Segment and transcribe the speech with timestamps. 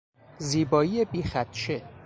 [0.39, 1.83] زیبایی بیخدشه